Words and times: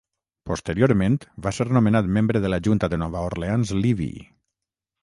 Posteriorment, 0.51 1.17
va 1.47 1.53
ser 1.57 1.67
nomenat 1.79 2.09
membre 2.17 2.43
de 2.47 2.53
la 2.55 2.61
Junta 2.69 2.91
de 2.95 3.01
Nova 3.05 3.23
Orleans 3.31 3.79
Levee. 3.85 4.29